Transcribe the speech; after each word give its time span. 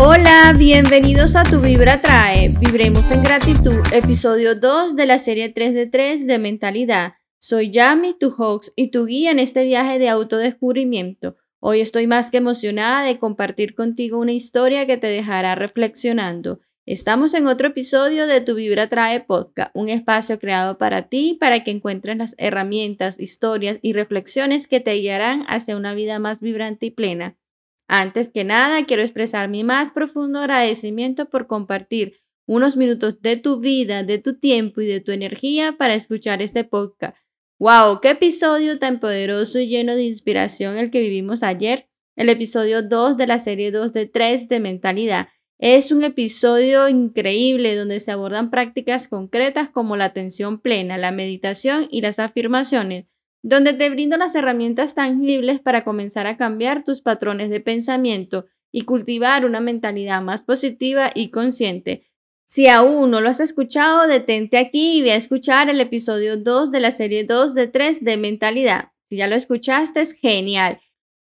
Hola, 0.00 0.54
bienvenidos 0.56 1.34
a 1.34 1.42
Tu 1.42 1.58
Vibra 1.60 2.00
Trae. 2.00 2.46
Vibremos 2.60 3.10
en 3.10 3.20
gratitud, 3.20 3.74
episodio 3.92 4.54
2 4.54 4.94
de 4.94 5.06
la 5.06 5.18
serie 5.18 5.48
3 5.48 5.74
de 5.74 5.86
3 5.86 6.28
de 6.28 6.38
Mentalidad. 6.38 7.14
Soy 7.40 7.72
Yami, 7.72 8.16
tu 8.16 8.32
host 8.38 8.68
y 8.76 8.92
tu 8.92 9.06
guía 9.06 9.32
en 9.32 9.40
este 9.40 9.64
viaje 9.64 9.98
de 9.98 10.08
autodescubrimiento. 10.08 11.34
Hoy 11.58 11.80
estoy 11.80 12.06
más 12.06 12.30
que 12.30 12.36
emocionada 12.36 13.02
de 13.02 13.18
compartir 13.18 13.74
contigo 13.74 14.20
una 14.20 14.30
historia 14.30 14.86
que 14.86 14.98
te 14.98 15.08
dejará 15.08 15.56
reflexionando. 15.56 16.60
Estamos 16.86 17.34
en 17.34 17.48
otro 17.48 17.66
episodio 17.66 18.28
de 18.28 18.40
Tu 18.40 18.54
Vibra 18.54 18.88
Trae 18.88 19.18
Podcast, 19.18 19.72
un 19.74 19.88
espacio 19.88 20.38
creado 20.38 20.78
para 20.78 21.08
ti 21.08 21.36
para 21.40 21.64
que 21.64 21.72
encuentres 21.72 22.16
las 22.16 22.36
herramientas, 22.38 23.18
historias 23.18 23.80
y 23.82 23.94
reflexiones 23.94 24.68
que 24.68 24.78
te 24.78 24.94
guiarán 24.94 25.44
hacia 25.48 25.76
una 25.76 25.92
vida 25.92 26.20
más 26.20 26.40
vibrante 26.40 26.86
y 26.86 26.92
plena. 26.92 27.36
Antes 27.88 28.28
que 28.28 28.44
nada, 28.44 28.84
quiero 28.84 29.02
expresar 29.02 29.48
mi 29.48 29.64
más 29.64 29.90
profundo 29.90 30.40
agradecimiento 30.40 31.30
por 31.30 31.46
compartir 31.46 32.20
unos 32.46 32.76
minutos 32.76 33.22
de 33.22 33.36
tu 33.36 33.60
vida, 33.60 34.02
de 34.02 34.18
tu 34.18 34.38
tiempo 34.38 34.82
y 34.82 34.86
de 34.86 35.00
tu 35.00 35.10
energía 35.10 35.76
para 35.78 35.94
escuchar 35.94 36.42
este 36.42 36.64
podcast. 36.64 37.16
¡Wow! 37.58 38.00
¡Qué 38.02 38.10
episodio 38.10 38.78
tan 38.78 39.00
poderoso 39.00 39.58
y 39.58 39.68
lleno 39.68 39.96
de 39.96 40.04
inspiración 40.04 40.76
el 40.76 40.90
que 40.90 41.00
vivimos 41.00 41.42
ayer! 41.42 41.88
El 42.14 42.28
episodio 42.28 42.82
2 42.82 43.16
de 43.16 43.26
la 43.26 43.38
serie 43.38 43.70
2 43.70 43.92
de 43.94 44.06
3 44.06 44.48
de 44.48 44.60
mentalidad. 44.60 45.28
Es 45.58 45.90
un 45.90 46.04
episodio 46.04 46.88
increíble 46.88 47.74
donde 47.74 48.00
se 48.00 48.12
abordan 48.12 48.50
prácticas 48.50 49.08
concretas 49.08 49.70
como 49.70 49.96
la 49.96 50.06
atención 50.06 50.60
plena, 50.60 50.98
la 50.98 51.10
meditación 51.10 51.88
y 51.90 52.02
las 52.02 52.18
afirmaciones 52.18 53.06
donde 53.42 53.72
te 53.72 53.88
brindo 53.90 54.16
las 54.16 54.34
herramientas 54.34 54.94
tangibles 54.94 55.60
para 55.60 55.84
comenzar 55.84 56.26
a 56.26 56.36
cambiar 56.36 56.84
tus 56.84 57.00
patrones 57.00 57.50
de 57.50 57.60
pensamiento 57.60 58.46
y 58.72 58.82
cultivar 58.82 59.44
una 59.44 59.60
mentalidad 59.60 60.20
más 60.22 60.42
positiva 60.42 61.10
y 61.14 61.30
consciente. 61.30 62.08
Si 62.46 62.66
aún 62.66 63.10
no 63.10 63.20
lo 63.20 63.28
has 63.28 63.40
escuchado, 63.40 64.06
detente 64.06 64.56
aquí 64.56 64.98
y 64.98 65.02
ve 65.02 65.12
a 65.12 65.16
escuchar 65.16 65.68
el 65.68 65.80
episodio 65.80 66.36
2 66.36 66.70
de 66.70 66.80
la 66.80 66.92
serie 66.92 67.24
2 67.24 67.54
de 67.54 67.66
3 67.66 68.04
de 68.04 68.16
mentalidad. 68.16 68.92
Si 69.10 69.16
ya 69.16 69.26
lo 69.26 69.34
escuchaste, 69.34 70.00
es 70.00 70.12
genial. 70.12 70.80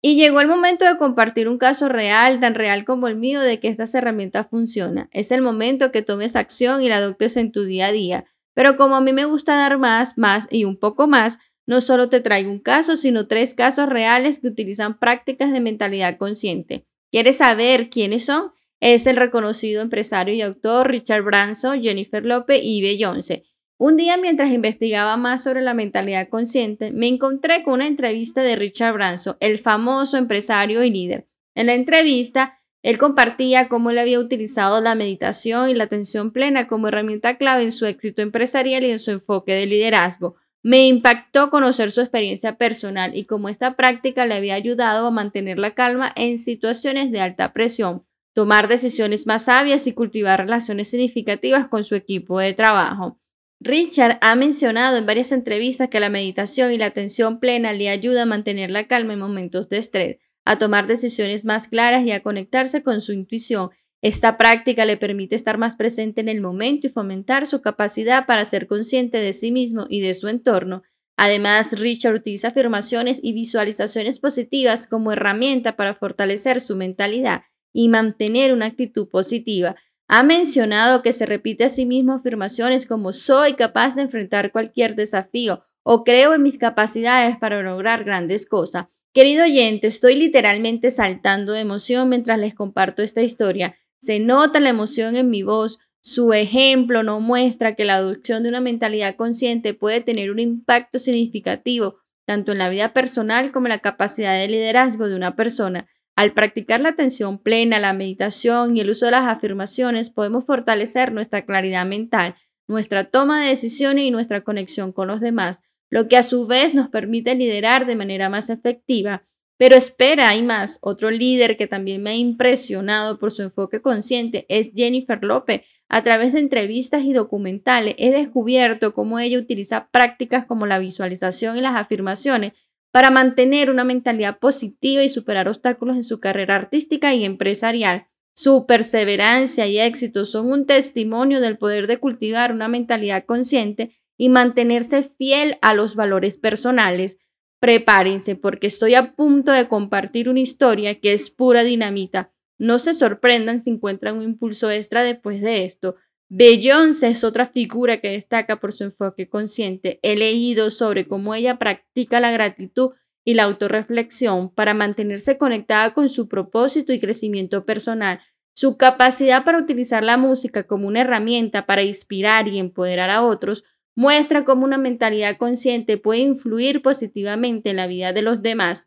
Y 0.00 0.14
llegó 0.14 0.40
el 0.40 0.46
momento 0.46 0.84
de 0.84 0.96
compartir 0.96 1.48
un 1.48 1.58
caso 1.58 1.88
real, 1.88 2.38
tan 2.38 2.54
real 2.54 2.84
como 2.84 3.08
el 3.08 3.16
mío, 3.16 3.40
de 3.40 3.58
que 3.58 3.66
estas 3.66 3.94
herramientas 3.96 4.46
funcionan. 4.48 5.08
Es 5.12 5.32
el 5.32 5.42
momento 5.42 5.90
que 5.90 6.02
tomes 6.02 6.36
acción 6.36 6.82
y 6.82 6.88
la 6.88 6.98
adoptes 6.98 7.36
en 7.36 7.50
tu 7.50 7.64
día 7.64 7.86
a 7.86 7.92
día. 7.92 8.24
Pero 8.54 8.76
como 8.76 8.94
a 8.94 9.00
mí 9.00 9.12
me 9.12 9.24
gusta 9.24 9.56
dar 9.56 9.78
más, 9.78 10.16
más 10.16 10.46
y 10.50 10.64
un 10.64 10.78
poco 10.78 11.08
más, 11.08 11.38
no 11.68 11.82
solo 11.82 12.08
te 12.08 12.20
traigo 12.20 12.50
un 12.50 12.60
caso, 12.60 12.96
sino 12.96 13.26
tres 13.26 13.52
casos 13.52 13.90
reales 13.90 14.38
que 14.38 14.48
utilizan 14.48 14.98
prácticas 14.98 15.52
de 15.52 15.60
mentalidad 15.60 16.16
consciente. 16.16 16.86
¿Quieres 17.12 17.36
saber 17.36 17.90
quiénes 17.90 18.24
son? 18.24 18.52
Es 18.80 19.06
el 19.06 19.16
reconocido 19.16 19.82
empresario 19.82 20.32
y 20.32 20.40
autor 20.40 20.90
Richard 20.90 21.22
Branson, 21.22 21.82
Jennifer 21.82 22.24
López 22.24 22.60
y 22.62 22.80
Beyoncé. 22.80 23.44
Un 23.76 23.98
día 23.98 24.16
mientras 24.16 24.50
investigaba 24.50 25.18
más 25.18 25.44
sobre 25.44 25.60
la 25.60 25.74
mentalidad 25.74 26.30
consciente, 26.30 26.90
me 26.90 27.06
encontré 27.06 27.62
con 27.62 27.74
una 27.74 27.86
entrevista 27.86 28.42
de 28.42 28.56
Richard 28.56 28.94
Branson, 28.94 29.36
el 29.40 29.58
famoso 29.58 30.16
empresario 30.16 30.82
y 30.84 30.90
líder. 30.90 31.28
En 31.54 31.66
la 31.66 31.74
entrevista, 31.74 32.60
él 32.82 32.96
compartía 32.96 33.68
cómo 33.68 33.90
él 33.90 33.98
había 33.98 34.20
utilizado 34.20 34.80
la 34.80 34.94
meditación 34.94 35.68
y 35.68 35.74
la 35.74 35.84
atención 35.84 36.32
plena 36.32 36.66
como 36.66 36.88
herramienta 36.88 37.36
clave 37.36 37.64
en 37.64 37.72
su 37.72 37.84
éxito 37.84 38.22
empresarial 38.22 38.84
y 38.84 38.90
en 38.90 38.98
su 38.98 39.10
enfoque 39.10 39.52
de 39.52 39.66
liderazgo. 39.66 40.36
Me 40.68 40.86
impactó 40.86 41.48
conocer 41.48 41.90
su 41.90 42.02
experiencia 42.02 42.58
personal 42.58 43.16
y 43.16 43.24
cómo 43.24 43.48
esta 43.48 43.74
práctica 43.74 44.26
le 44.26 44.34
había 44.34 44.54
ayudado 44.54 45.06
a 45.06 45.10
mantener 45.10 45.58
la 45.58 45.70
calma 45.70 46.12
en 46.14 46.36
situaciones 46.36 47.10
de 47.10 47.22
alta 47.22 47.54
presión, 47.54 48.04
tomar 48.34 48.68
decisiones 48.68 49.26
más 49.26 49.46
sabias 49.46 49.86
y 49.86 49.94
cultivar 49.94 50.40
relaciones 50.40 50.90
significativas 50.90 51.68
con 51.68 51.84
su 51.84 51.94
equipo 51.94 52.38
de 52.38 52.52
trabajo. 52.52 53.18
Richard 53.60 54.18
ha 54.20 54.34
mencionado 54.34 54.98
en 54.98 55.06
varias 55.06 55.32
entrevistas 55.32 55.88
que 55.88 56.00
la 56.00 56.10
meditación 56.10 56.70
y 56.70 56.76
la 56.76 56.84
atención 56.84 57.40
plena 57.40 57.72
le 57.72 57.88
ayuda 57.88 58.24
a 58.24 58.26
mantener 58.26 58.70
la 58.70 58.86
calma 58.86 59.14
en 59.14 59.20
momentos 59.20 59.70
de 59.70 59.78
estrés, 59.78 60.18
a 60.44 60.58
tomar 60.58 60.86
decisiones 60.86 61.46
más 61.46 61.68
claras 61.68 62.04
y 62.04 62.10
a 62.10 62.22
conectarse 62.22 62.82
con 62.82 63.00
su 63.00 63.14
intuición 63.14 63.70
esta 64.00 64.38
práctica 64.38 64.84
le 64.86 64.96
permite 64.96 65.34
estar 65.34 65.58
más 65.58 65.74
presente 65.74 66.20
en 66.20 66.28
el 66.28 66.40
momento 66.40 66.86
y 66.86 66.90
fomentar 66.90 67.46
su 67.46 67.60
capacidad 67.60 68.26
para 68.26 68.44
ser 68.44 68.68
consciente 68.68 69.18
de 69.18 69.32
sí 69.32 69.50
mismo 69.50 69.86
y 69.88 70.00
de 70.00 70.14
su 70.14 70.28
entorno. 70.28 70.82
Además, 71.16 71.72
Richard 71.80 72.14
utiliza 72.14 72.48
afirmaciones 72.48 73.18
y 73.20 73.32
visualizaciones 73.32 74.20
positivas 74.20 74.86
como 74.86 75.10
herramienta 75.10 75.74
para 75.74 75.94
fortalecer 75.94 76.60
su 76.60 76.76
mentalidad 76.76 77.42
y 77.72 77.88
mantener 77.88 78.52
una 78.52 78.66
actitud 78.66 79.08
positiva. 79.08 79.74
Ha 80.06 80.22
mencionado 80.22 81.02
que 81.02 81.12
se 81.12 81.26
repite 81.26 81.64
a 81.64 81.68
sí 81.68 81.84
mismo 81.84 82.12
afirmaciones 82.14 82.86
como 82.86 83.12
soy 83.12 83.54
capaz 83.54 83.96
de 83.96 84.02
enfrentar 84.02 84.52
cualquier 84.52 84.94
desafío 84.94 85.64
o 85.82 86.04
creo 86.04 86.34
en 86.34 86.42
mis 86.44 86.56
capacidades 86.56 87.36
para 87.36 87.62
lograr 87.62 88.04
grandes 88.04 88.46
cosas. 88.46 88.86
Querido 89.12 89.44
oyente, 89.44 89.88
estoy 89.88 90.14
literalmente 90.14 90.90
saltando 90.92 91.52
de 91.52 91.60
emoción 91.60 92.08
mientras 92.08 92.38
les 92.38 92.54
comparto 92.54 93.02
esta 93.02 93.22
historia. 93.22 93.74
Se 94.00 94.20
nota 94.20 94.60
la 94.60 94.70
emoción 94.70 95.16
en 95.16 95.30
mi 95.30 95.42
voz. 95.42 95.78
Su 96.00 96.32
ejemplo 96.32 97.02
no 97.02 97.20
muestra 97.20 97.74
que 97.74 97.84
la 97.84 97.96
adopción 97.96 98.42
de 98.42 98.48
una 98.48 98.60
mentalidad 98.60 99.16
consciente 99.16 99.74
puede 99.74 100.00
tener 100.00 100.30
un 100.30 100.38
impacto 100.38 100.98
significativo 100.98 101.96
tanto 102.28 102.52
en 102.52 102.58
la 102.58 102.68
vida 102.68 102.92
personal 102.92 103.52
como 103.52 103.68
en 103.68 103.70
la 103.70 103.78
capacidad 103.78 104.34
de 104.34 104.48
liderazgo 104.48 105.08
de 105.08 105.16
una 105.16 105.34
persona. 105.34 105.88
Al 106.14 106.34
practicar 106.34 106.78
la 106.80 106.90
atención 106.90 107.38
plena, 107.38 107.78
la 107.78 107.94
meditación 107.94 108.76
y 108.76 108.80
el 108.80 108.90
uso 108.90 109.06
de 109.06 109.12
las 109.12 109.24
afirmaciones, 109.24 110.10
podemos 110.10 110.44
fortalecer 110.44 111.10
nuestra 111.10 111.46
claridad 111.46 111.86
mental, 111.86 112.34
nuestra 112.66 113.04
toma 113.04 113.40
de 113.40 113.48
decisiones 113.48 114.04
y 114.04 114.10
nuestra 114.10 114.42
conexión 114.42 114.92
con 114.92 115.08
los 115.08 115.22
demás, 115.22 115.62
lo 115.88 116.06
que 116.06 116.18
a 116.18 116.22
su 116.22 116.46
vez 116.46 116.74
nos 116.74 116.88
permite 116.88 117.34
liderar 117.34 117.86
de 117.86 117.96
manera 117.96 118.28
más 118.28 118.50
efectiva 118.50 119.22
pero 119.58 119.76
espera, 119.76 120.28
hay 120.30 120.42
más. 120.42 120.78
Otro 120.80 121.10
líder 121.10 121.56
que 121.56 121.66
también 121.66 122.02
me 122.02 122.10
ha 122.10 122.14
impresionado 122.14 123.18
por 123.18 123.32
su 123.32 123.42
enfoque 123.42 123.82
consciente 123.82 124.46
es 124.48 124.70
Jennifer 124.74 125.22
López. 125.22 125.62
A 125.88 126.02
través 126.02 126.32
de 126.32 126.40
entrevistas 126.40 127.02
y 127.02 127.12
documentales 127.12 127.94
he 127.98 128.10
descubierto 128.10 128.94
cómo 128.94 129.18
ella 129.18 129.38
utiliza 129.38 129.88
prácticas 129.90 130.46
como 130.46 130.66
la 130.66 130.78
visualización 130.78 131.56
y 131.56 131.60
las 131.60 131.76
afirmaciones 131.76 132.52
para 132.92 133.10
mantener 133.10 133.70
una 133.70 133.84
mentalidad 133.84 134.38
positiva 134.38 135.02
y 135.02 135.08
superar 135.08 135.48
obstáculos 135.48 135.96
en 135.96 136.04
su 136.04 136.20
carrera 136.20 136.56
artística 136.56 137.14
y 137.14 137.24
empresarial. 137.24 138.06
Su 138.34 138.66
perseverancia 138.66 139.66
y 139.66 139.78
éxito 139.80 140.24
son 140.24 140.52
un 140.52 140.66
testimonio 140.66 141.40
del 141.40 141.58
poder 141.58 141.88
de 141.88 141.98
cultivar 141.98 142.52
una 142.52 142.68
mentalidad 142.68 143.24
consciente 143.24 143.98
y 144.16 144.28
mantenerse 144.28 145.02
fiel 145.02 145.58
a 145.62 145.74
los 145.74 145.96
valores 145.96 146.38
personales. 146.38 147.18
Prepárense 147.60 148.36
porque 148.36 148.68
estoy 148.68 148.94
a 148.94 149.14
punto 149.14 149.52
de 149.52 149.68
compartir 149.68 150.28
una 150.28 150.40
historia 150.40 151.00
que 151.00 151.12
es 151.12 151.30
pura 151.30 151.64
dinamita. 151.64 152.32
No 152.58 152.78
se 152.78 152.94
sorprendan 152.94 153.62
si 153.62 153.70
encuentran 153.70 154.16
un 154.16 154.22
impulso 154.22 154.70
extra 154.70 155.02
después 155.02 155.40
de 155.40 155.64
esto. 155.64 155.96
Beyoncé 156.28 157.08
es 157.08 157.24
otra 157.24 157.46
figura 157.46 158.00
que 158.00 158.10
destaca 158.10 158.60
por 158.60 158.72
su 158.72 158.84
enfoque 158.84 159.28
consciente. 159.28 159.98
He 160.02 160.16
leído 160.16 160.70
sobre 160.70 161.08
cómo 161.08 161.34
ella 161.34 161.58
practica 161.58 162.20
la 162.20 162.30
gratitud 162.30 162.90
y 163.24 163.34
la 163.34 163.44
autorreflexión 163.44 164.50
para 164.54 164.74
mantenerse 164.74 165.38
conectada 165.38 165.94
con 165.94 166.08
su 166.08 166.28
propósito 166.28 166.92
y 166.92 167.00
crecimiento 167.00 167.64
personal. 167.64 168.20
Su 168.54 168.76
capacidad 168.76 169.44
para 169.44 169.58
utilizar 169.58 170.02
la 170.02 170.16
música 170.16 170.64
como 170.64 170.88
una 170.88 171.00
herramienta 171.02 171.66
para 171.66 171.82
inspirar 171.82 172.48
y 172.48 172.58
empoderar 172.58 173.10
a 173.10 173.22
otros 173.22 173.64
muestra 173.98 174.44
cómo 174.44 174.64
una 174.64 174.78
mentalidad 174.78 175.38
consciente 175.38 175.98
puede 175.98 176.20
influir 176.20 176.82
positivamente 176.82 177.70
en 177.70 177.76
la 177.76 177.88
vida 177.88 178.12
de 178.12 178.22
los 178.22 178.42
demás. 178.42 178.86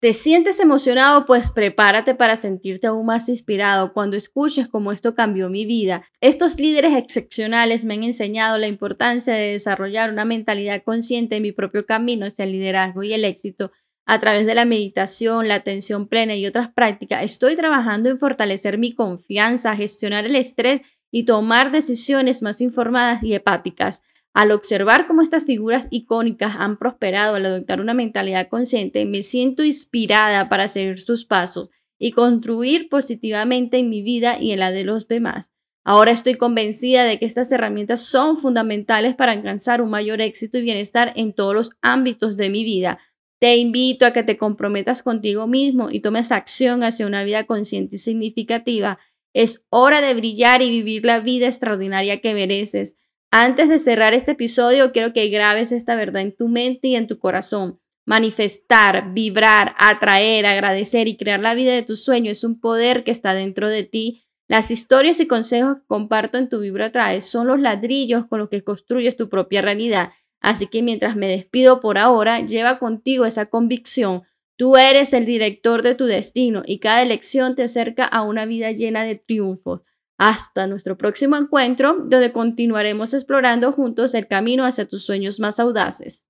¿Te 0.00 0.12
sientes 0.12 0.60
emocionado? 0.60 1.26
Pues 1.26 1.50
prepárate 1.50 2.14
para 2.14 2.36
sentirte 2.36 2.86
aún 2.86 3.06
más 3.06 3.28
inspirado 3.28 3.92
cuando 3.92 4.16
escuches 4.16 4.68
cómo 4.68 4.92
esto 4.92 5.16
cambió 5.16 5.50
mi 5.50 5.66
vida. 5.66 6.04
Estos 6.20 6.60
líderes 6.60 6.94
excepcionales 6.94 7.84
me 7.84 7.94
han 7.94 8.04
enseñado 8.04 8.56
la 8.56 8.68
importancia 8.68 9.34
de 9.34 9.50
desarrollar 9.50 10.12
una 10.12 10.24
mentalidad 10.24 10.84
consciente 10.84 11.34
en 11.34 11.42
mi 11.42 11.50
propio 11.50 11.84
camino 11.84 12.24
hacia 12.24 12.44
el 12.44 12.52
liderazgo 12.52 13.02
y 13.02 13.14
el 13.14 13.24
éxito. 13.24 13.72
A 14.06 14.20
través 14.20 14.46
de 14.46 14.54
la 14.54 14.64
meditación, 14.64 15.48
la 15.48 15.56
atención 15.56 16.06
plena 16.06 16.36
y 16.36 16.46
otras 16.46 16.72
prácticas, 16.72 17.24
estoy 17.24 17.56
trabajando 17.56 18.10
en 18.10 18.18
fortalecer 18.20 18.78
mi 18.78 18.92
confianza, 18.92 19.74
gestionar 19.74 20.24
el 20.24 20.36
estrés 20.36 20.82
y 21.10 21.24
tomar 21.24 21.72
decisiones 21.72 22.42
más 22.42 22.60
informadas 22.60 23.24
y 23.24 23.34
hepáticas. 23.34 24.02
Al 24.36 24.52
observar 24.52 25.06
cómo 25.06 25.22
estas 25.22 25.44
figuras 25.44 25.88
icónicas 25.88 26.56
han 26.58 26.76
prosperado 26.76 27.36
al 27.36 27.46
adoptar 27.46 27.80
una 27.80 27.94
mentalidad 27.94 28.48
consciente, 28.50 29.06
me 29.06 29.22
siento 29.22 29.64
inspirada 29.64 30.50
para 30.50 30.68
seguir 30.68 30.98
sus 30.98 31.24
pasos 31.24 31.70
y 31.98 32.10
construir 32.10 32.90
positivamente 32.90 33.78
en 33.78 33.88
mi 33.88 34.02
vida 34.02 34.36
y 34.38 34.52
en 34.52 34.60
la 34.60 34.72
de 34.72 34.84
los 34.84 35.08
demás. 35.08 35.52
Ahora 35.84 36.10
estoy 36.10 36.34
convencida 36.34 37.04
de 37.04 37.18
que 37.18 37.24
estas 37.24 37.50
herramientas 37.50 38.02
son 38.02 38.36
fundamentales 38.36 39.14
para 39.14 39.32
alcanzar 39.32 39.80
un 39.80 39.88
mayor 39.88 40.20
éxito 40.20 40.58
y 40.58 40.62
bienestar 40.64 41.14
en 41.16 41.32
todos 41.32 41.54
los 41.54 41.70
ámbitos 41.80 42.36
de 42.36 42.50
mi 42.50 42.62
vida. 42.62 42.98
Te 43.40 43.56
invito 43.56 44.04
a 44.04 44.12
que 44.12 44.22
te 44.22 44.36
comprometas 44.36 45.02
contigo 45.02 45.46
mismo 45.46 45.88
y 45.90 46.00
tomes 46.00 46.30
acción 46.30 46.84
hacia 46.84 47.06
una 47.06 47.24
vida 47.24 47.44
consciente 47.44 47.96
y 47.96 48.00
significativa. 48.00 48.98
Es 49.32 49.64
hora 49.70 50.02
de 50.02 50.12
brillar 50.12 50.60
y 50.60 50.68
vivir 50.68 51.06
la 51.06 51.20
vida 51.20 51.46
extraordinaria 51.46 52.20
que 52.20 52.34
mereces. 52.34 52.96
Antes 53.30 53.68
de 53.68 53.78
cerrar 53.78 54.14
este 54.14 54.32
episodio, 54.32 54.92
quiero 54.92 55.12
que 55.12 55.28
grabes 55.28 55.72
esta 55.72 55.96
verdad 55.96 56.22
en 56.22 56.34
tu 56.34 56.48
mente 56.48 56.88
y 56.88 56.96
en 56.96 57.06
tu 57.06 57.18
corazón. 57.18 57.80
Manifestar, 58.06 59.12
vibrar, 59.12 59.74
atraer, 59.78 60.46
agradecer 60.46 61.08
y 61.08 61.16
crear 61.16 61.40
la 61.40 61.54
vida 61.54 61.72
de 61.72 61.82
tus 61.82 62.04
sueños 62.04 62.38
es 62.38 62.44
un 62.44 62.60
poder 62.60 63.02
que 63.02 63.10
está 63.10 63.34
dentro 63.34 63.68
de 63.68 63.82
ti. 63.82 64.22
Las 64.48 64.70
historias 64.70 65.18
y 65.18 65.26
consejos 65.26 65.78
que 65.78 65.86
comparto 65.88 66.38
en 66.38 66.48
tu 66.48 66.60
Vibra 66.60 66.86
Atrae 66.86 67.20
son 67.20 67.48
los 67.48 67.58
ladrillos 67.58 68.26
con 68.26 68.38
los 68.38 68.48
que 68.48 68.62
construyes 68.62 69.16
tu 69.16 69.28
propia 69.28 69.60
realidad. 69.60 70.12
Así 70.40 70.68
que 70.68 70.82
mientras 70.82 71.16
me 71.16 71.26
despido 71.26 71.80
por 71.80 71.98
ahora, 71.98 72.40
lleva 72.40 72.78
contigo 72.78 73.26
esa 73.26 73.46
convicción. 73.46 74.22
Tú 74.56 74.76
eres 74.76 75.12
el 75.12 75.26
director 75.26 75.82
de 75.82 75.96
tu 75.96 76.04
destino 76.04 76.62
y 76.64 76.78
cada 76.78 77.02
elección 77.02 77.56
te 77.56 77.64
acerca 77.64 78.04
a 78.04 78.22
una 78.22 78.46
vida 78.46 78.70
llena 78.70 79.02
de 79.02 79.16
triunfos. 79.16 79.82
Hasta 80.18 80.66
nuestro 80.66 80.96
próximo 80.96 81.36
encuentro, 81.36 81.96
donde 81.98 82.32
continuaremos 82.32 83.12
explorando 83.12 83.72
juntos 83.72 84.14
el 84.14 84.26
camino 84.26 84.64
hacia 84.64 84.88
tus 84.88 85.04
sueños 85.04 85.38
más 85.40 85.60
audaces. 85.60 86.25